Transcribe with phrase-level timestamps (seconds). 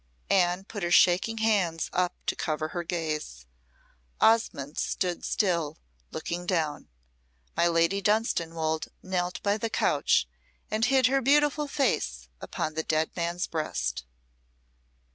[0.31, 3.45] Anne put her shaking hands up to cover her gaze.
[4.19, 5.77] Osmonde stood still,
[6.09, 6.89] looking down.
[7.55, 10.27] My Lady Dunstanwolde knelt by the couch
[10.71, 14.05] and hid her beautiful face upon the dead man's breast.